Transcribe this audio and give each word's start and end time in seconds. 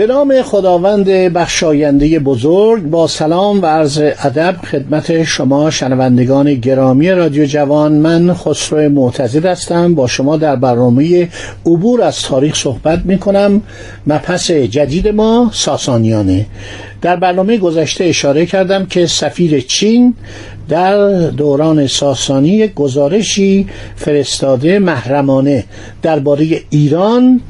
به 0.00 0.06
نام 0.06 0.42
خداوند 0.42 1.04
بخشاینده 1.08 2.18
بزرگ 2.18 2.82
با 2.82 3.06
سلام 3.06 3.62
و 3.62 3.66
عرض 3.66 3.98
ادب 3.98 4.56
خدمت 4.70 5.22
شما 5.24 5.70
شنوندگان 5.70 6.54
گرامی 6.54 7.10
رادیو 7.10 7.44
جوان. 7.44 7.92
من 7.92 8.34
خسرو 8.34 8.88
معتزد 8.88 9.46
هستم. 9.46 9.94
با 9.94 10.06
شما 10.06 10.36
در 10.36 10.56
برنامه 10.56 11.28
عبور 11.66 12.02
از 12.02 12.22
تاریخ 12.22 12.56
صحبت 12.56 13.00
می 13.04 13.18
کنم 13.18 13.62
مپس 14.06 14.50
جدید 14.50 15.08
ما 15.08 15.50
ساسانیانه. 15.52 16.46
در 17.02 17.16
برنامه 17.16 17.58
گذشته 17.58 18.04
اشاره 18.04 18.46
کردم 18.46 18.86
که 18.86 19.06
سفیر 19.06 19.60
چین 19.60 20.14
در 20.68 21.08
دوران 21.30 21.86
ساسانی 21.86 22.68
گزارشی 22.68 23.66
فرستاده 23.96 24.78
محرمانه 24.78 25.64
درباره 26.02 26.46
ایران 26.70 27.40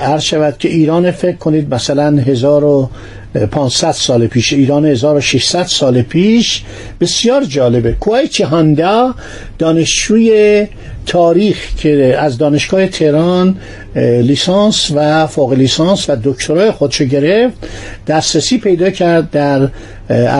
عرض 0.00 0.22
شود 0.22 0.58
که 0.58 0.68
ایران 0.68 1.10
فکر 1.10 1.36
کنید 1.36 1.74
مثلا 1.74 2.18
1500 2.18 3.92
سال 3.92 4.26
پیش 4.26 4.52
ایران 4.52 4.86
1600 4.86 5.66
سال 5.66 6.02
پیش 6.02 6.62
بسیار 7.00 7.44
جالبه. 7.44 7.92
کوای 7.92 8.28
چهاندا 8.28 9.14
دانشجوی 9.58 10.66
تاریخ 11.06 11.74
که 11.76 12.16
از 12.18 12.38
دانشگاه 12.38 12.86
تهران 12.86 13.56
لیسانس 13.96 14.90
و 14.94 15.26
فوق 15.26 15.52
لیسانس 15.52 16.10
و 16.10 16.16
دکترای 16.24 16.70
خودشو 16.70 17.04
گرفت. 17.04 17.54
دسترسی 18.06 18.58
پیدا 18.58 18.90
کرد 18.90 19.30
در 19.30 19.68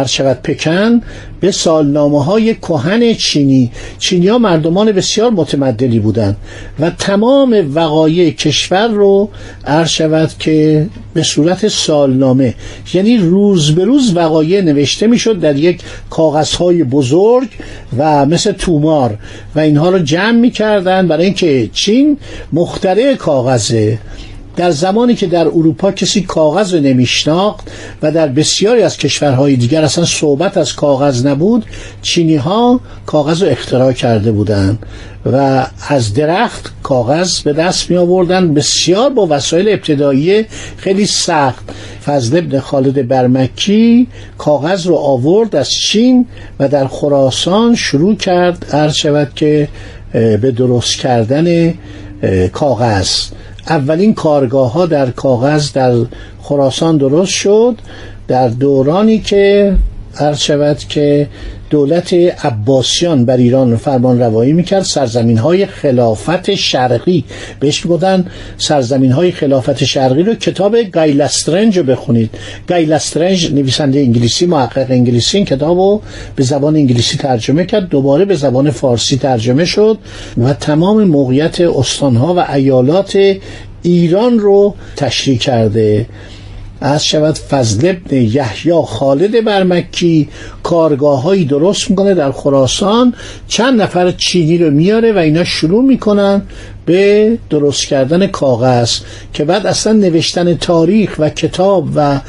شود 0.06 0.42
پکن 0.42 1.02
به 1.40 1.50
سالنامه 1.50 2.24
های 2.24 2.54
کهن 2.54 3.14
چینی. 3.14 3.70
چینی 3.98 4.28
ها 4.28 4.38
مردمان 4.38 4.92
بسیار 4.92 5.30
متمدنی 5.30 5.98
بودند 5.98 6.36
و 6.80 6.90
تمام 6.90 7.70
وقایع 7.74 8.30
کشور 8.30 8.88
رو 8.88 9.28
عرض 9.66 9.88
شود 9.88 10.30
که 10.38 10.86
به 11.14 11.22
صورت 11.22 11.68
سالنامه 11.68 12.54
یعنی 12.94 13.16
روز 13.16 13.74
به 13.74 13.84
روز 13.84 14.16
وقایع 14.16 14.60
نوشته 14.60 15.06
می‌شد 15.06 15.40
در 15.40 15.56
یک 15.56 15.80
کاغذهای 16.10 16.84
بزرگ 16.84 17.48
و 17.98 18.26
مثل 18.26 18.52
تومار 18.52 19.18
و 19.54 19.60
اینها 19.60 19.90
رو 19.90 19.98
جمع 19.98 20.38
می‌کردن 20.40 21.08
برای 21.08 21.24
اینکه 21.24 21.70
چین 21.72 22.18
مخترع 22.52 23.14
کاغذه. 23.42 23.98
در 24.56 24.70
زمانی 24.70 25.14
که 25.14 25.26
در 25.26 25.46
اروپا 25.46 25.92
کسی 25.92 26.20
کاغذ 26.20 26.74
نمیشناخت 26.74 27.70
و 28.02 28.12
در 28.12 28.28
بسیاری 28.28 28.82
از 28.82 28.96
کشورهای 28.96 29.56
دیگر 29.56 29.84
اصلا 29.84 30.04
صحبت 30.04 30.56
از 30.56 30.76
کاغذ 30.76 31.26
نبود 31.26 31.64
چینی 32.02 32.36
ها 32.36 32.80
کاغذ 33.06 33.42
رو 33.42 33.48
اختراع 33.48 33.92
کرده 33.92 34.32
بودند 34.32 34.78
و 35.32 35.66
از 35.88 36.14
درخت 36.14 36.72
کاغذ 36.82 37.40
به 37.40 37.52
دست 37.52 37.90
می 37.90 37.96
آوردن 37.96 38.54
بسیار 38.54 39.10
با 39.10 39.26
وسایل 39.30 39.68
ابتدایی 39.68 40.46
خیلی 40.76 41.06
سخت. 41.06 41.64
فضل 42.06 42.38
ابن 42.38 42.60
خالد 42.60 43.08
برمکی 43.08 44.06
کاغذ 44.38 44.86
رو 44.86 44.94
آورد 44.94 45.56
از 45.56 45.70
چین 45.70 46.26
و 46.60 46.68
در 46.68 46.86
خراسان 46.86 47.74
شروع 47.74 48.16
کرد 48.16 48.66
عرض 48.72 48.94
شود 48.94 49.32
که 49.34 49.68
به 50.12 50.50
درست 50.56 50.98
کردن 50.98 51.74
کاغذ. 52.52 53.10
اولین 53.68 54.14
کارگاه 54.14 54.72
ها 54.72 54.86
در 54.86 55.10
کاغذ 55.10 55.72
در 55.72 55.94
خراسان 56.42 56.96
درست 56.96 57.32
شد. 57.32 57.78
در 58.28 58.48
دورانی 58.48 59.18
که 59.18 59.76
عرض 60.18 60.38
شود 60.38 60.78
که 60.78 61.28
دولت 61.72 62.12
عباسیان 62.44 63.24
بر 63.24 63.36
ایران 63.36 63.76
فرمان 63.76 64.20
روایی 64.20 64.52
می‌کرد. 64.52 64.82
سرزمین 64.82 65.38
های 65.38 65.66
خلافت 65.66 66.54
شرقی 66.54 67.24
بهش 67.60 67.84
می‌گفتن 67.84 68.26
سرزمین 68.58 69.12
های 69.12 69.32
خلافت 69.32 69.84
شرقی 69.84 70.22
رو 70.22 70.34
کتاب 70.34 70.82
گایلسترنج 70.82 71.78
رو 71.78 71.84
بخونید. 71.84 72.30
گایلسترنج 72.68 73.52
نویسنده 73.52 73.98
انگلیسی 73.98 74.46
محقق 74.46 74.90
انگلیسی 74.90 75.36
این 75.36 75.46
کتاب 75.46 75.78
رو 75.78 76.02
به 76.36 76.42
زبان 76.42 76.76
انگلیسی 76.76 77.18
ترجمه 77.18 77.64
کرد. 77.64 77.88
دوباره 77.88 78.24
به 78.24 78.34
زبان 78.34 78.70
فارسی 78.70 79.16
ترجمه 79.16 79.64
شد 79.64 79.98
و 80.44 80.54
تمام 80.54 81.04
موقعیت 81.04 81.60
استانها 81.60 82.34
و 82.34 82.52
ایالات 82.52 83.18
ایران 83.82 84.38
رو 84.38 84.74
تشریح 84.96 85.38
کرده. 85.38 86.06
از 86.82 87.06
شود 87.06 87.38
فضل 87.38 87.88
ابن 87.88 88.16
یحیی 88.16 88.72
خالد 88.86 89.44
برمکی 89.44 90.28
کارگاه 90.62 91.22
هایی 91.22 91.44
درست 91.44 91.90
می‌کنه 91.90 92.14
در 92.14 92.32
خراسان. 92.32 93.14
چند 93.48 93.82
نفر 93.82 94.10
چینی 94.10 94.58
رو 94.58 94.70
میاره 94.70 95.12
و 95.12 95.18
اینا 95.18 95.44
شروع 95.44 95.84
می‌کنن 95.84 96.42
به 96.86 97.38
درست 97.50 97.86
کردن 97.86 98.26
کاغذ 98.26 98.98
که 99.32 99.44
بعد 99.44 99.66
اصلا 99.66 99.92
نوشتن 99.92 100.54
تاریخ 100.54 101.14
و 101.18 101.28
کتاب 101.30 101.88
و 101.94 102.20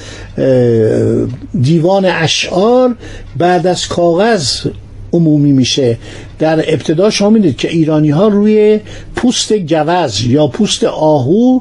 دیوان 1.62 2.06
اشعار 2.06 2.96
بعد 3.38 3.68
از 3.68 3.88
کاغذ 3.88 4.68
عمومی 5.13 5.52
میشه. 5.52 5.97
در 6.40 6.74
ابتدا 6.74 7.09
شما 7.09 7.30
می‌دید 7.30 7.58
که 7.58 7.69
ایرانی 7.69 8.09
ها 8.09 8.28
روی 8.28 8.80
پوست 9.16 9.53
گوز 9.53 10.25
یا 10.25 10.47
پوست 10.47 10.84
آهو 10.84 11.59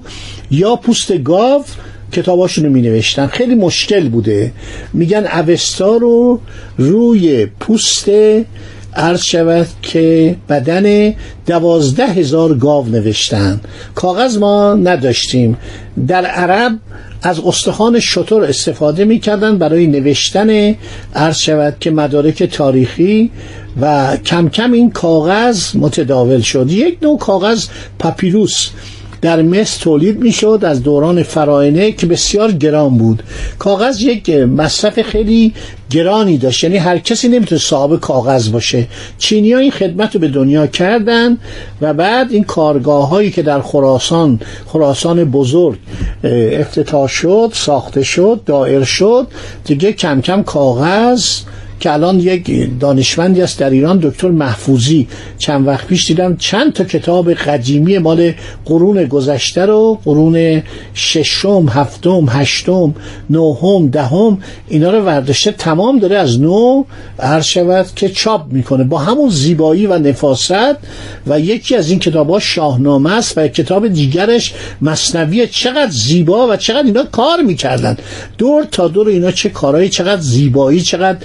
یا 0.51 0.77
پوست 0.77 1.19
گاو 1.19 1.65
کتاباشونو 2.13 2.71
می 2.71 2.83
نوشتن 2.83 3.27
خیلی 3.27 3.55
مشکل 3.55 4.09
بوده. 4.09 4.53
میگن 4.93 5.27
اوستا 5.27 5.97
رو 5.97 6.41
روی 6.79 7.47
پوست 7.47 8.09
عرض 8.95 9.23
شود 9.23 9.67
که 9.83 10.37
بدن 10.49 11.15
دوازده 11.47 12.07
هزار 12.07 12.55
گاو 12.55 12.89
نوشتن. 12.89 13.61
کاغذ 13.95 14.39
ما 14.39 14.75
نداشتیم. 14.75 15.57
در 16.09 16.27
عرب 16.27 16.79
از 17.23 17.41
استخوان 17.41 18.01
شطور 18.01 18.45
استفاده 18.45 19.05
می‌کردن 19.05 19.59
برای 19.59 19.87
نوشتن 19.87 20.75
عرض 21.15 21.39
شود 21.39 21.77
که 21.81 21.91
مدارک 21.91 22.43
تاریخی 22.43 23.31
و 23.81 24.17
کم 24.17 24.49
کم 24.49 24.73
این 24.73 24.91
کاغذ 24.91 25.77
متداول 25.77 26.41
شد. 26.41 26.71
یک 26.71 26.99
نوع 27.03 27.19
کاغذ 27.19 27.67
پاپیروس. 27.99 28.69
در 29.23 29.43
مصر 29.43 29.81
تولید 29.81 30.19
می‌شد 30.19 30.61
از 30.63 30.83
دوران 30.83 31.23
فراینه 31.23 31.93
که 31.93 32.07
بسیار 32.07 32.53
گران 32.53 32.99
بود. 32.99 33.23
کاغذ 33.59 34.01
یک 34.01 34.31
مصرف 34.31 35.03
خیلی 35.03 35.55
گرانی 35.91 36.39
داشت. 36.39 36.65
یعنی 36.65 36.77
هر 36.77 36.99
کسی 36.99 37.29
نمی‌تونه 37.29 37.61
صاحب 37.61 38.01
کاغذ 38.01 38.49
باشه. 38.49 38.87
چینی 39.19 39.53
ها 39.53 39.59
این 39.59 39.71
خدمت 39.71 40.15
رو 40.15 40.21
به 40.21 40.29
دنیا 40.29 40.67
کردن 40.67 41.39
و 41.81 41.95
بعد 41.95 42.33
این 42.33 42.45
کارگاه 42.45 43.09
هایی 43.09 43.31
که 43.31 43.43
در 43.43 43.61
خراسان 43.61 44.41
خراسان 44.67 45.25
بزرگ 45.25 45.79
افتتاح 46.25 47.09
شد 47.09 47.51
ساخته 47.53 48.03
شد 48.03 48.41
دائر 48.47 48.85
شد 48.85 49.27
دیگه 49.65 49.93
کم 49.93 50.21
کم 50.21 50.43
کاغذ 50.43 51.41
که 51.83 51.93
الان 51.93 52.21
یک 52.21 52.71
دانشمندی 52.81 53.43
است 53.43 53.59
در 53.59 53.71
ایران 53.71 53.99
دکتر 53.99 54.29
محفوظی. 54.29 55.09
چند 55.39 55.67
وقت 55.67 55.87
پیش 55.87 56.07
دیدم 56.07 56.37
چند 56.37 56.73
تا 56.73 56.85
کتاب 56.85 57.33
قدیمی 57.33 57.99
مال 57.99 58.33
قرون 58.65 59.05
گذشته 59.05 59.67
رو 59.67 59.99
قرون 60.05 60.63
ششم 60.95 61.69
هفتم 61.69 62.27
هشتم 62.29 62.95
نهم 63.31 63.89
دهم 63.89 64.39
اینا 64.69 64.91
رو 64.91 65.05
ورداشته. 65.05 65.53
تمام 65.53 65.99
داره 65.99 66.17
از 66.17 66.41
نو 66.41 66.85
عرض 67.19 67.45
شود 67.45 67.87
که 67.97 68.09
چاپ 68.09 68.53
می‌کنه. 68.53 68.85
با 68.85 68.99
همون 68.99 69.29
زیبایی 69.29 69.87
و 69.87 69.99
نفاست 69.99 70.77
و 71.27 71.41
یکی 71.41 71.77
از 71.77 71.91
این 71.91 71.99
کتاب 71.99 72.31
ها 72.31 72.39
شاهنامه 72.39 73.13
است 73.13 73.39
و 73.39 73.49
کتاب 73.49 73.89
دیگرش 73.89 74.55
مصنوی 74.83 75.47
چقدر 75.47 75.91
زیبا 75.91 76.49
و 76.49 76.57
چقدر 76.57 76.87
اینا 76.87 77.05
کار 77.05 77.43
می‌کردن. 77.43 77.97
دور 78.39 78.65
تا 78.71 78.89
دور 78.89 79.09
اینا 79.09 79.31
چه 79.31 79.49
کارهایی 79.49 79.89
چقدر 79.89 80.21
زیبایی 80.21 80.81
چقدر 80.81 81.19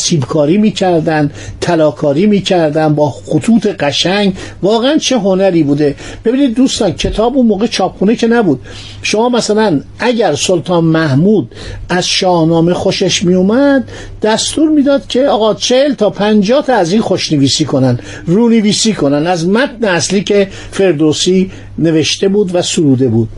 نصیبکاری 0.00 0.58
می‌کردن 0.58 1.30
تلاکاری 1.60 2.26
می‌کردن 2.26 2.94
با 2.94 3.10
خطوط 3.10 3.66
قشنگ. 3.66 4.34
واقعا 4.62 4.96
چه 4.96 5.18
هنری 5.18 5.62
بوده. 5.62 5.94
ببینید 6.24 6.54
دوستان 6.54 6.92
کتاب 6.92 7.36
اون 7.36 7.46
موقع 7.46 7.66
چاپخونه 7.66 8.16
که 8.16 8.26
نبود. 8.26 8.60
شما 9.02 9.28
مثلا 9.28 9.80
اگر 9.98 10.34
سلطان 10.34 10.84
محمود 10.84 11.54
از 11.88 12.06
شاهنامه 12.06 12.74
خوشش 12.74 13.24
میومد 13.24 13.88
دستور 14.22 14.68
می‌داد 14.70 15.06
که 15.06 15.26
آقا 15.26 15.54
چهل 15.54 15.94
تا 15.94 16.10
پنجاه 16.10 16.66
تا 16.66 16.74
از 16.74 16.92
این 16.92 17.02
خوشنویسی 17.02 17.64
کنن 17.64 17.98
رونویسی 18.26 18.92
کنن. 18.92 19.26
از 19.26 19.48
متن 19.48 19.84
اصلی 19.84 20.24
که 20.24 20.48
فردوسی 20.70 21.50
نوشته 21.78 22.28
بود 22.28 22.50
و 22.54 22.62
سروده 22.62 23.08
بود. 23.08 23.28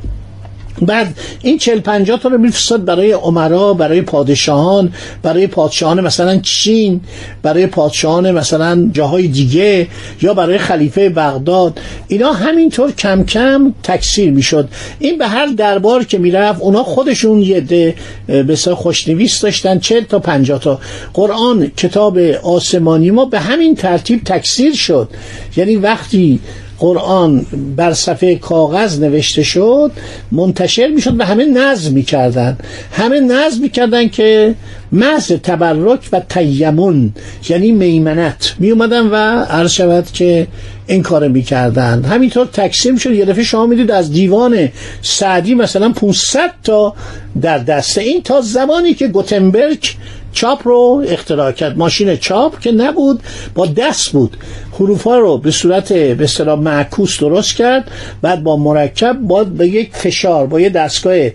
بعد 0.83 1.17
این 1.43 1.59
چل 1.59 1.81
پنجاه 1.81 2.21
تا 2.21 2.29
رو 2.29 2.39
میفرستاد 2.39 2.85
برای 2.85 3.13
عمرا 3.13 3.75
برای 3.75 4.03
پادشاهان 4.03 4.93
برای 5.23 5.47
پادشاهان 5.47 6.01
مثلا 6.01 6.37
چین 6.39 7.01
برای 7.43 7.67
پادشاهان 7.67 8.31
مثلا 8.31 8.91
جاهای 8.93 9.29
دیگه 9.29 9.87
یا 10.23 10.35
برای 10.35 10.59
خلیفه 10.59 11.09
بغداد. 11.09 11.81
اینا 12.09 12.33
همینطور 12.33 12.93
کم 12.93 13.25
کم 13.25 13.75
تکثیر 13.83 14.31
می‌شد. 14.31 14.69
این 14.99 15.19
به 15.19 15.27
هر 15.27 15.47
دربار 15.47 16.05
که 16.05 16.19
می‌رفت 16.19 16.61
اونا 16.61 16.83
خودشون 16.83 17.41
یه 17.41 17.61
ده 17.61 17.95
بسیار 18.29 18.77
خوشنویس 18.77 19.41
داشتن 19.41 19.79
چل 19.79 20.01
تا 20.01 20.19
پنجاه 20.19 20.61
تا. 20.61 20.81
قرآن 21.15 21.73
کتاب 21.77 22.19
آسمانی 22.43 23.11
ما 23.11 23.25
به 23.25 23.41
همین 23.41 23.75
ترتیب 23.75 24.25
تکثیر 24.25 24.75
شد. 24.75 25.09
یعنی 25.57 25.77
وقتی 25.77 26.41
قرآن 26.83 27.47
بر 27.77 27.93
صفحه 27.93 28.35
کاغذ 28.35 29.01
نوشته 29.01 29.43
شد 29.43 29.93
منتشر 30.33 30.89
می‌شد 30.89 31.21
و 31.21 31.25
همه 31.25 31.45
نظم 31.45 31.93
می‌کردن. 31.93 32.59
همه 32.93 33.21
نظم 33.21 33.63
می‌کردن 33.63 34.09
که 34.09 34.55
محض 34.93 35.33
تبرک 35.33 36.09
و 36.13 36.21
تیمون 36.21 37.13
یعنی 37.49 37.73
میمنت 37.73 38.55
می 38.59 38.71
اومدن 38.71 39.07
و 39.07 39.15
عرض 39.45 39.73
شود 39.73 40.07
که 40.13 40.47
این 40.87 41.03
کار 41.03 41.29
می‌کردن. 41.29 42.05
همینطور 42.05 42.47
تقسیم 42.53 42.97
شد. 42.97 43.13
یه 43.13 43.25
دفعه 43.25 43.45
شما 43.45 43.67
می‌دید 43.67 43.91
از 43.91 44.13
دیوان 44.13 44.69
سعدی 45.03 45.55
مثلا 45.55 45.89
500 45.93 46.51
تا 46.65 46.95
در 47.43 47.59
دسته. 47.59 48.01
این 48.01 48.23
تا 48.23 48.41
زمانی 48.41 48.95
که 48.95 49.09
گوتنبرگ 49.09 49.89
چاپ 50.33 50.69
رو 50.69 51.05
اختراع 51.09 51.53
کرد. 51.53 51.79
ماشین 51.79 52.17
چاپ 52.17 52.61
که 52.61 52.73
نبود 52.73 53.21
با 53.55 53.67
دست 53.67 54.09
بود. 54.09 54.37
حروف 54.73 55.05
ها 55.05 55.19
رو 55.19 55.39
به 55.39 55.51
صورت 55.51 55.93
به 55.93 56.25
اصطلاح 56.25 56.61
معکوس 56.61 57.21
درست 57.21 57.57
کرد 57.57 57.91
بعد 58.23 58.43
با 58.43 58.57
مرکب 58.57 59.19
با 59.21 59.65
یک 59.65 59.91
فشار 59.93 60.47
با 60.47 60.61
یه 60.61 60.69
دستگاه 60.69 61.29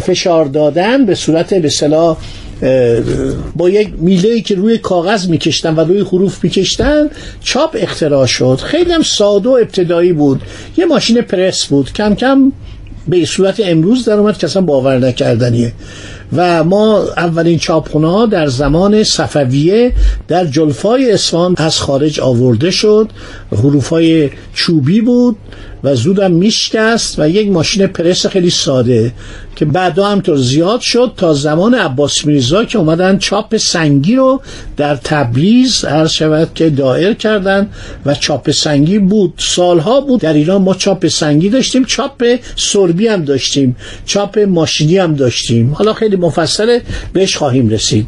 فشار 0.00 0.44
دادن 0.44 1.06
به 1.06 1.14
صورت 1.14 1.54
به 1.54 1.66
اصطلاح 1.66 2.16
با 3.56 3.70
یک 3.70 3.92
میله 3.98 4.40
که 4.40 4.54
روی 4.54 4.78
کاغذ 4.78 5.28
میکشتن 5.28 5.74
و 5.74 5.80
روی 5.80 6.00
حروف 6.00 6.44
میکشتن 6.44 7.10
چاپ 7.40 7.76
اختراع 7.80 8.26
شد. 8.26 8.60
خیلی 8.64 8.92
هم 8.92 9.02
ساده 9.02 9.48
و 9.48 9.52
ابتدایی 9.52 10.12
بود. 10.12 10.42
یه 10.76 10.84
ماشین 10.84 11.20
پرس 11.20 11.66
بود. 11.66 11.92
کم 11.92 12.14
کم 12.14 12.52
به 13.08 13.24
صورت 13.24 13.60
امروز 13.64 14.04
در 14.04 14.12
اومد 14.12 14.38
که 14.38 14.46
اصلا 14.46 14.62
باور 14.62 14.98
نکردنیه. 14.98 15.72
و 16.32 16.64
ما 16.64 17.02
اولین 17.16 17.58
چاپخونه 17.58 18.10
ها 18.10 18.26
در 18.26 18.46
زمان 18.46 19.02
صفویه 19.02 19.92
در 20.28 20.44
جلفای 20.44 21.12
اصفهان 21.12 21.54
از 21.58 21.80
خارج 21.80 22.20
آورده 22.20 22.70
شد. 22.70 23.10
حروف 23.52 23.88
های 23.88 24.30
چوبی 24.54 25.00
بود. 25.00 25.36
و 25.84 25.94
زودم 25.94 26.30
میشکست 26.30 27.18
و 27.18 27.28
یک 27.28 27.50
ماشین 27.50 27.86
پرس 27.86 28.26
خیلی 28.26 28.50
ساده 28.50 29.12
که 29.56 29.64
بعدا 29.64 30.06
همطور 30.06 30.36
زیاد 30.36 30.80
شد 30.80 31.12
تا 31.16 31.34
زمان 31.34 31.74
عباس 31.74 32.24
میرزا 32.24 32.64
که 32.64 32.78
اومدن 32.78 33.18
چاپ 33.18 33.56
سنگی 33.56 34.16
رو 34.16 34.40
در 34.76 34.96
تبریز 34.96 35.84
هر 35.84 36.06
شود 36.06 36.48
که 36.54 36.70
دایر 36.70 37.12
کردن 37.12 37.68
و 38.06 38.14
چاپ 38.14 38.50
سنگی 38.50 38.98
بود. 38.98 39.34
سالها 39.36 40.00
بود 40.00 40.20
در 40.20 40.32
ایران 40.32 40.62
ما 40.62 40.74
چاپ 40.74 41.06
سنگی 41.06 41.48
داشتیم 41.48 41.84
چاپ 41.84 42.36
سربی 42.56 43.08
هم 43.08 43.24
داشتیم 43.24 43.76
چاپ 44.06 44.38
ماشینی 44.38 44.98
هم 44.98 45.14
داشتیم. 45.14 45.72
حالا 45.74 45.92
خیلی 45.92 46.16
مفصل 46.16 46.78
بهش 47.12 47.36
خواهیم 47.36 47.68
رسید. 47.68 48.06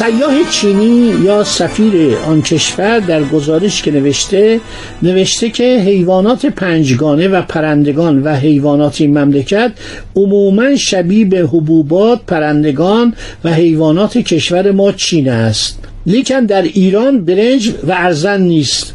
سیاه 0.00 0.50
چینی 0.50 1.12
یا 1.24 1.44
سفیر 1.44 2.16
آن 2.16 2.42
کشور 2.42 2.98
در 2.98 3.24
گزارش 3.24 3.82
که 3.82 3.90
نوشته 3.90 4.60
نوشته 5.02 5.50
که 5.50 5.82
حیوانات 5.86 6.46
پنجگانه 6.46 7.28
و 7.28 7.42
پرندگان 7.42 8.22
و 8.22 8.34
حیوانات 8.34 9.00
این 9.00 9.18
مملکت 9.18 9.72
عموما 10.16 10.76
شبیه 10.76 11.24
به 11.24 11.38
حبوبات 11.38 12.20
پرندگان 12.26 13.14
و 13.44 13.52
حیوانات 13.52 14.18
کشور 14.18 14.70
ما 14.70 14.92
چین 14.92 15.28
است. 15.28 15.78
لیکن 16.06 16.44
در 16.44 16.62
ایران 16.62 17.24
برنج 17.24 17.68
و 17.68 17.92
ارزن 17.92 18.40
نیست. 18.40 18.94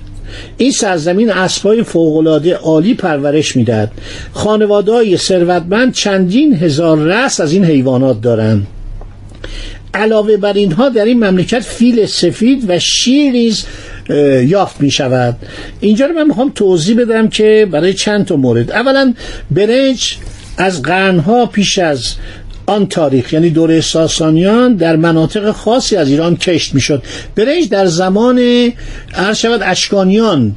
این 0.57 0.71
سرزمین 0.71 1.31
اسبای 1.31 1.83
فوقالعاده 1.83 2.55
عالی 2.55 2.93
پرورش 2.93 3.55
می‌دهد. 3.55 3.91
خانواده‌های 4.33 5.17
ثروتمند 5.17 5.93
چندین 5.93 6.55
هزار 6.55 6.97
رس 6.97 7.39
از 7.39 7.53
این 7.53 7.65
حیوانات 7.65 8.21
دارند. 8.21 8.67
علاوه 9.95 10.38
بر 10.38 10.53
اینها 10.53 10.89
در 10.89 11.06
این 11.06 11.24
مملکت 11.24 11.59
فیل 11.59 12.06
سفید 12.06 12.65
و 12.69 12.80
شیریز 12.80 13.65
یافت 14.48 14.81
می 14.81 14.91
شود 14.91 15.38
اینجا 15.79 16.05
رو 16.05 16.13
من 16.13 16.27
می‌خوام 16.27 16.51
توضیح 16.55 16.98
بدم 17.01 17.27
که 17.27 17.67
برای 17.72 17.93
چند 17.93 18.25
تا 18.25 18.36
مورد. 18.36 18.72
اولا 18.72 19.13
برنج 19.51 20.17
از 20.58 20.81
قرنها 20.81 21.46
پیش 21.46 21.79
از 21.79 22.13
آن 22.65 22.88
تاریخ 22.88 23.34
یعنی 23.34 23.50
دوره 23.50 23.81
ساسانیان 23.81 24.75
در 24.75 24.96
مناطق 24.96 25.51
خاصی 25.51 25.96
از 25.96 26.10
ایران 26.10 26.36
کشت 26.36 26.74
می‌شد. 26.74 27.03
برنج 27.36 27.69
در 27.69 27.86
زمان 27.86 28.72
شود 29.36 29.62
اشکانیان 29.63 30.55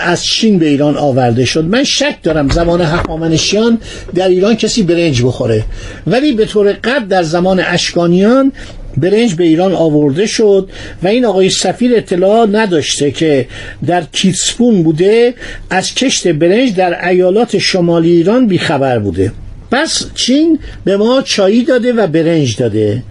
از 0.00 0.24
چین 0.24 0.58
به 0.58 0.66
ایران 0.66 0.96
آورده 0.96 1.44
شد. 1.44 1.64
من 1.64 1.84
شک 1.84 2.16
دارم 2.22 2.48
زمان 2.48 2.80
هخامنشیان 2.80 3.78
در 4.14 4.28
ایران 4.28 4.56
کسی 4.56 4.82
برنج 4.82 5.22
بخوره. 5.22 5.64
ولی 6.06 6.32
به 6.32 6.44
طور 6.44 6.72
قد 6.72 7.08
در 7.08 7.22
زمان 7.22 7.60
اشکانیان 7.60 8.52
برنج 8.96 9.34
به 9.34 9.44
ایران 9.44 9.74
آورده 9.74 10.26
شد 10.26 10.68
و 11.02 11.08
این 11.08 11.24
آقای 11.24 11.50
سفیر 11.50 11.96
اطلاع 11.96 12.46
نداشته 12.46 13.10
که 13.10 13.46
در 13.86 14.02
کیتسپون 14.12 14.82
بوده 14.82 15.34
از 15.70 15.94
کشت 15.94 16.28
برنج 16.28 16.74
در 16.74 17.08
ایالات 17.08 17.58
شمالی 17.58 18.10
ایران 18.10 18.46
بیخبر 18.46 18.98
بوده. 18.98 19.32
پس 19.70 20.06
چین 20.14 20.58
به 20.84 20.96
ما 20.96 21.22
چایی 21.22 21.64
داده 21.64 21.92
و 21.92 22.06
برنج 22.06 22.56
داده. 22.56 23.02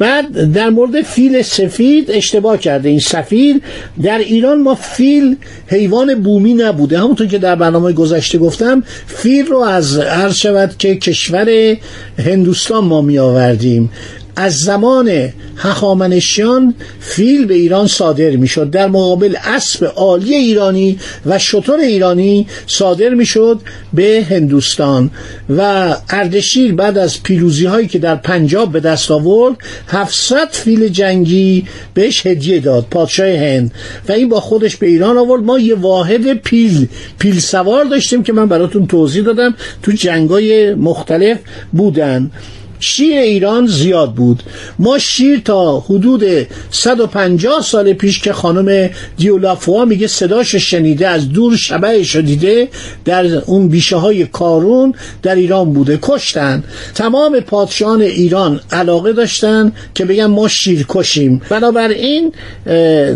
بعد 0.00 0.52
در 0.52 0.70
مورد 0.70 1.02
فیل 1.02 1.42
سفید 1.42 2.10
اشتباه 2.10 2.58
کرده. 2.58 2.88
این 2.88 2.98
سفیر 2.98 3.60
در 4.02 4.18
ایران 4.18 4.62
ما 4.62 4.74
فیل 4.74 5.36
حیوان 5.66 6.22
بومی 6.22 6.54
نبوده. 6.54 6.98
همونطور 6.98 7.26
که 7.26 7.38
در 7.38 7.54
برنامه 7.54 7.92
گذشته 7.92 8.38
گفتم 8.38 8.82
فیل 9.06 9.46
رو 9.46 9.58
از 9.58 9.98
عرض 9.98 10.34
شود 10.34 10.74
که 10.78 10.96
کشور 10.96 11.76
هندوستان 12.18 12.84
ما 12.84 13.00
می 13.00 13.18
آوردیم 13.18 13.90
از 14.40 14.58
زمان 14.58 15.32
هخامنشیان 15.56 16.74
فیل 17.00 17.46
به 17.46 17.54
ایران 17.54 17.86
صادر 17.86 18.30
می‌شد. 18.30 18.70
در 18.70 18.86
مقابل 18.86 19.36
اسب 19.44 19.84
عالی 19.84 20.34
ایرانی 20.34 20.98
و 21.26 21.38
شطور 21.38 21.78
ایرانی 21.78 22.46
صادر 22.66 23.08
می‌شد 23.08 23.60
به 23.92 24.26
هندوستان 24.30 25.10
و 25.56 25.94
اردشیر 26.10 26.74
بعد 26.74 26.98
از 26.98 27.22
پیروزی 27.22 27.66
هایی 27.66 27.88
که 27.88 27.98
در 27.98 28.16
پنجاب 28.16 28.72
به 28.72 28.80
دست 28.80 29.10
آورد 29.10 29.56
700 29.88 30.48
فیل 30.50 30.88
جنگی 30.88 31.64
بهش 31.94 32.26
هدیه 32.26 32.60
داد 32.60 32.86
پادشاه 32.90 33.28
هند. 33.28 33.72
و 34.08 34.12
این 34.12 34.28
با 34.28 34.40
خودش 34.40 34.76
به 34.76 34.86
ایران 34.86 35.18
آورد. 35.18 35.42
ما 35.42 35.58
یه 35.58 35.74
واحد 35.74 36.34
پیل 36.34 36.88
پیل 37.18 37.38
سوار 37.40 37.84
داشتیم 37.84 38.22
که 38.22 38.32
من 38.32 38.48
براتون 38.48 38.86
توضیح 38.86 39.24
دادم. 39.24 39.54
تو 39.82 39.92
جنگای 39.92 40.74
مختلف 40.74 41.38
بودن. 41.72 42.30
شیر 42.80 43.18
ایران 43.18 43.66
زیاد 43.66 44.14
بود. 44.14 44.42
ما 44.78 44.98
شیر 44.98 45.40
تا 45.44 45.80
حدود 45.80 46.24
150 46.70 47.62
سال 47.62 47.92
پیش 47.92 48.20
که 48.20 48.32
خانم 48.32 48.90
دیولافوا 49.16 49.84
میگه 49.84 50.06
صداش 50.06 50.54
شنیده 50.54 51.08
از 51.08 51.28
دور 51.28 51.56
شبهش 51.56 52.16
دیده 52.16 52.68
در 53.04 53.26
اون 53.26 53.68
بیشه 53.68 53.96
های 53.96 54.26
کارون 54.26 54.94
در 55.22 55.34
ایران 55.34 55.72
بوده 55.72 55.98
کشتن. 56.02 56.64
تمام 56.94 57.40
پادشاهان 57.40 58.02
ایران 58.02 58.60
علاقه 58.72 59.12
داشتن 59.12 59.72
که 59.94 60.04
بگن 60.04 60.26
ما 60.26 60.48
شیر 60.48 60.86
کشیم. 60.88 61.42
بنابراین 61.48 62.32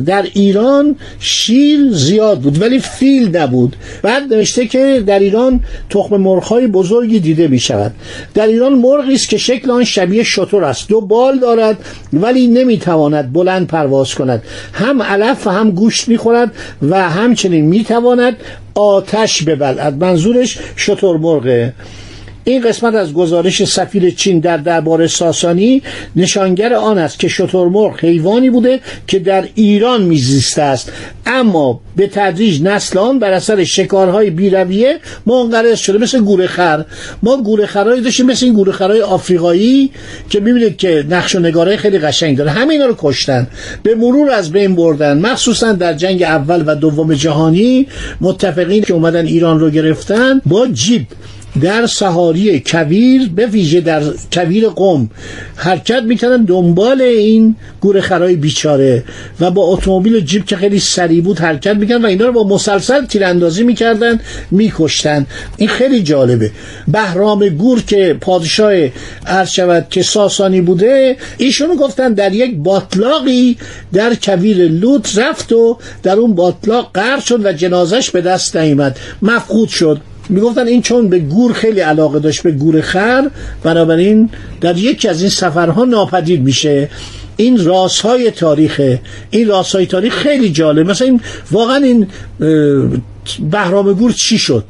در 0.06 0.26
ایران 0.34 0.96
شیر 1.20 1.80
زیاد 1.92 2.40
بود 2.40 2.62
ولی 2.62 2.78
فیل 2.78 3.36
نبود. 3.36 3.76
بعد 4.02 4.22
نوشته 4.34 4.66
که 4.66 5.02
در 5.06 5.18
ایران 5.18 5.60
تخم 5.90 6.16
مرغ‌های 6.16 6.66
بزرگی 6.66 7.20
دیده 7.20 7.48
می 7.48 7.58
شود 7.58 7.92
در 8.34 8.46
ایران 8.46 8.72
مرغی 8.72 9.14
است 9.14 9.28
که 9.28 9.38
شکل 9.54 9.70
آن 9.70 9.84
شبیه 9.84 10.22
شطور 10.22 10.64
است. 10.64 10.88
دو 10.88 11.00
بال 11.00 11.38
دارد 11.38 11.84
ولی 12.12 12.46
نمی‌تواند 12.46 13.32
بلند 13.32 13.66
پرواز 13.66 14.14
کند. 14.14 14.42
هم 14.72 15.02
علف 15.02 15.46
و 15.46 15.50
هم 15.50 15.70
گوشت 15.70 16.08
می‌خورد 16.08 16.52
و 16.82 17.10
همچنین 17.10 17.64
می‌تواند 17.64 18.36
آتش 18.74 19.42
ببلد. 19.42 20.04
منظورش 20.04 20.58
شطور 20.76 21.16
مرغه 21.16 21.72
این 22.44 22.62
قسمت 22.62 22.94
از 22.94 23.12
گزارش 23.12 23.64
سفیر 23.64 24.10
چین 24.10 24.40
در 24.40 24.56
دربار 24.56 25.06
ساسانی 25.06 25.82
نشانگر 26.16 26.74
آن 26.74 26.98
است 26.98 27.18
که 27.18 27.28
شترمرغ 27.28 28.00
حیوانی 28.00 28.50
بوده 28.50 28.80
که 29.06 29.18
در 29.18 29.44
ایران 29.54 30.02
میزیسته 30.02 30.62
است. 30.62 30.92
اما 31.26 31.80
به 31.96 32.06
تدریج 32.06 32.62
نسل 32.62 32.98
آن 32.98 33.18
بر 33.18 33.32
اثر 33.32 33.64
شکارهای 33.64 34.30
بیرویه 34.30 34.98
منقرض 35.26 35.78
شده 35.78 35.98
مثل 35.98 36.20
گورخر 36.20 36.84
ما 37.22 37.36
گورخرهایی 37.36 38.00
داشتیم 38.00 38.26
مثل 38.26 38.46
این 38.46 38.54
گورخرهای 38.54 39.00
آفریقایی 39.00 39.90
که 40.30 40.40
می‌بینید 40.40 40.76
که 40.76 41.04
نقش 41.10 41.34
و 41.34 41.38
نگاره 41.38 41.76
خیلی 41.76 41.98
قشنگ 41.98 42.36
داره. 42.36 42.50
همینا 42.50 42.86
رو 42.86 42.94
کشتن. 42.98 43.46
به 43.82 43.94
مرور 43.94 44.30
از 44.30 44.52
بین 44.52 44.76
بردن 44.76 45.18
مخصوصا 45.18 45.72
در 45.72 45.94
جنگ 45.94 46.22
اول 46.22 46.64
و 46.66 46.74
دوم 46.74 47.14
جهانی 47.14 47.86
متفقین 48.20 48.82
که 48.82 48.94
اومدن 48.94 49.26
ایران 49.26 49.60
رو 49.60 49.70
گرفتن 49.70 50.40
با 50.46 50.66
جیب 50.66 51.06
در 51.62 51.86
سهاری 51.86 52.62
کویر 52.66 53.28
به 53.28 53.46
ویژه 53.46 53.80
در 53.80 54.02
کویر 54.32 54.68
قم 54.68 55.10
حرکت 55.56 56.02
می‌کردن 56.02 56.44
دنبال 56.44 57.02
این 57.02 57.56
گورخرای 57.80 58.36
بیچاره 58.36 59.04
و 59.40 59.50
با 59.50 59.62
اتومبیل 59.62 60.20
جیب 60.20 60.44
که 60.44 60.56
خیلی 60.56 60.78
سریع 60.78 61.22
بود 61.22 61.38
حرکت 61.38 61.76
می‌کردن 61.76 62.04
و 62.04 62.06
اینا 62.06 62.26
رو 62.26 62.32
با 62.32 62.44
مسلسل 62.44 63.06
تیراندازی 63.06 63.62
می‌کردن 63.62 64.20
میکشتن. 64.50 65.26
این 65.56 65.68
خیلی 65.68 66.02
جالبه. 66.02 66.50
بهرام 66.88 67.48
گور 67.48 67.82
که 67.82 68.16
پادشاه 68.20 68.72
عرض 69.26 69.50
شود 69.50 69.86
که 69.90 70.02
ساسانی 70.02 70.60
بوده 70.60 71.16
ایشونو 71.38 71.76
گفتن 71.76 72.12
در 72.12 72.32
یک 72.32 72.56
باطلاقی 72.56 73.56
در 73.92 74.14
کویر 74.14 74.56
لوت 74.56 75.18
رفت 75.18 75.52
و 75.52 75.78
در 76.02 76.16
اون 76.16 76.34
باطلاق 76.34 76.90
غرق 76.94 77.24
شد 77.24 77.46
و 77.46 77.52
جنازش 77.52 78.10
به 78.10 78.20
دست 78.20 78.56
نیامد. 78.56 78.98
مفقود 79.22 79.68
شد. 79.68 80.00
می‌گفتن 80.28 80.66
این 80.66 80.82
چون 80.82 81.08
به 81.08 81.18
گور 81.18 81.52
خیلی 81.52 81.80
علاقه 81.80 82.18
داشت 82.18 82.42
به 82.42 82.50
گور 82.50 82.80
خر 82.80 83.30
بنابراین 83.62 84.30
در 84.60 84.76
یکی 84.76 85.08
از 85.08 85.20
این 85.20 85.30
سفرها 85.30 85.84
ناپدید 85.84 86.42
میشه. 86.42 86.88
این 87.36 87.64
راس 87.64 88.00
های 88.00 88.30
تاریخه 88.30 89.00
این 89.30 89.48
راس 89.48 89.74
های 89.74 89.86
تاریخ 89.86 90.14
خیلی 90.14 90.50
جالب. 90.50 90.90
مثلا 90.90 91.06
این 91.06 91.20
واقعا 91.50 91.76
این 91.76 92.06
بهرام 93.50 93.92
گور 93.92 94.12
چی 94.12 94.38
شد؟ 94.38 94.64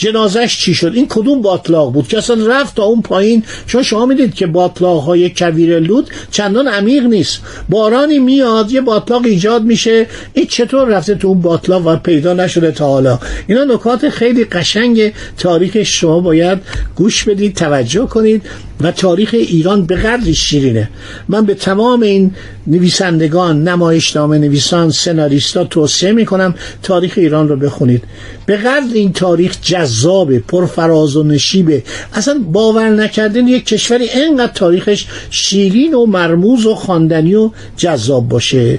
جنازش 0.00 0.58
چی 0.58 0.74
شد؟ 0.74 0.92
این 0.94 1.06
کدوم 1.08 1.42
باطلاق 1.42 1.92
بود؟ 1.92 2.08
که 2.08 2.18
اصلا 2.18 2.46
رفت 2.46 2.74
تا 2.76 2.82
اون 2.82 3.02
پایین. 3.02 3.42
چون 3.66 3.82
شما 3.82 4.06
می‌دید 4.06 4.34
که 4.34 4.46
باطلاق 4.46 5.02
های 5.02 5.30
کویر 5.30 5.78
لود 5.78 6.10
چندان 6.30 6.68
عمیق 6.68 7.04
نیست. 7.04 7.40
بارانی 7.68 8.18
میاد 8.18 8.72
یه 8.72 8.80
باطلاق 8.80 9.24
ایجاد 9.24 9.62
میشه. 9.62 10.06
این 10.32 10.46
چطور 10.46 10.88
رفته 10.88 11.14
تو 11.14 11.28
اون 11.28 11.40
باطلاق 11.40 11.86
و 11.86 11.96
پیدا 11.96 12.34
نشده 12.34 12.70
تا 12.70 12.86
حالا؟ 12.86 13.18
اینا 13.46 13.64
نکات 13.64 14.08
خیلی 14.08 14.44
قشنگ 14.44 15.12
تاریخ 15.38 15.82
شما 15.82 16.20
باید 16.20 16.58
گوش 16.94 17.24
بدید 17.24 17.54
توجه 17.54 18.06
کنید. 18.06 18.42
و 18.80 18.90
تاریخ 18.90 19.30
ایران 19.32 19.86
به 19.86 19.96
قدری 19.96 20.34
شیرینه. 20.34 20.90
من 21.28 21.44
به 21.44 21.54
تمام 21.54 22.02
این 22.02 22.34
نویسندگان 22.66 23.68
نمایشنامه 23.68 24.38
نویسان 24.38 24.90
سناریستا 24.90 25.64
توصیه 25.64 26.12
می‌کنم 26.12 26.54
تاریخ 26.82 27.14
ایران 27.16 27.48
رو 27.48 27.56
بخونید. 27.56 28.04
به 28.46 28.56
قدر 28.56 28.94
این 28.94 29.12
تاریخ 29.12 29.56
جذابه 29.62 30.38
پرفراز 30.38 31.16
و 31.16 31.22
نشیبه. 31.22 31.82
اصلا 32.14 32.40
باور 32.52 32.90
نکردن 32.90 33.48
یک 33.48 33.66
کشوری 33.66 34.10
انقدر 34.10 34.52
تاریخش 34.52 35.06
شیرین 35.30 35.94
و 35.94 36.06
مرموز 36.06 36.66
و 36.66 36.74
خواندنی 36.74 37.34
و 37.34 37.50
جذاب 37.76 38.28
باشه. 38.28 38.78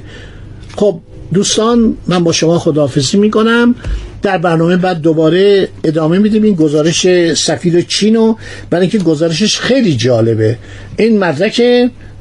خب 0.75 1.00
دوستان 1.34 1.98
من 2.08 2.24
با 2.24 2.31
شما 2.31 2.60
خداحافظی 2.60 3.17
می‌کنم. 3.17 3.75
در 4.22 4.38
برنامه 4.38 4.78
بعد 4.78 5.01
دوباره 5.01 5.68
ادامه 5.84 6.20
میدیم. 6.20 6.44
این 6.44 6.56
گزارش 6.56 7.34
سفیر 7.34 7.82
چین 7.82 8.16
و 8.16 8.36
برای 8.70 8.82
اینکه 8.82 8.98
گزارشش 8.98 9.58
خیلی 9.58 9.96
جالبه. 9.96 10.58
این 10.98 11.20
مدرک 11.20 11.62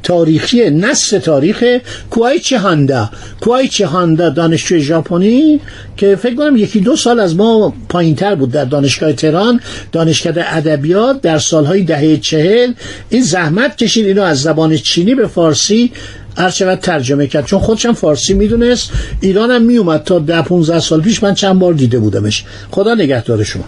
تاریخی 0.03 0.71
نصف 0.71 1.19
تاریخ 1.25 1.65
کوایچی 2.11 2.55
هاندا. 2.55 3.11
کوایچی 3.41 3.85
هاندا 3.85 4.29
دانشجوی 4.29 4.81
ژاپنی 4.81 5.61
که 5.97 6.17
فکر 6.17 6.35
کنم 6.35 6.57
یکی 6.57 6.81
دو 6.81 6.97
سال 6.97 7.21
از 7.21 7.37
ما 7.37 7.75
پایین 7.89 8.15
تر 8.15 8.35
بود 8.35 8.51
در 8.51 8.65
دانشگاه 8.65 9.13
تهران. 9.13 9.61
دانشکده 9.93 10.57
ادبیات 10.57 11.21
در 11.21 11.39
سالهای 11.39 11.83
دهه 11.83 12.17
چهل. 12.17 12.73
این 13.11 13.23
زحمت 13.23 13.77
کشید 13.77 14.07
اینو 14.07 14.23
از 14.23 14.43
زبان 14.43 14.77
چینی 14.77 15.15
به 15.15 15.27
فارسی 15.27 15.93
هر 16.41 16.51
چقدر 16.51 16.81
ترجمه 16.81 17.27
کرد. 17.27 17.45
چون 17.45 17.59
خودشم 17.59 17.93
فارسی 17.93 18.35
می‌دونست. 18.35 18.91
ایرانم 19.21 19.63
میومد 19.63 20.03
تا 20.05 20.19
ده 20.19 20.43
15 20.43 20.81
سال 20.81 21.01
پیش. 21.01 21.23
من 21.23 21.35
چند 21.35 21.59
بار 21.59 21.75
دیده 21.75 21.99
بودمش. 21.99 22.45
خدا 22.71 22.95
نگهدار 22.95 23.45
شما. 23.45 23.65